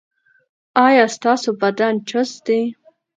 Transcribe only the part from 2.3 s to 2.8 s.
دی؟